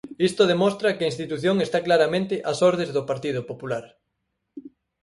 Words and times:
Isto 0.29 0.43
demostra 0.53 0.95
que 0.97 1.05
a 1.05 1.11
institución 1.13 1.55
está 1.65 1.79
claramente 1.87 2.35
ás 2.51 2.59
ordes 2.69 2.89
do 2.95 3.07
Partido 3.11 3.41
Popular. 3.49 3.85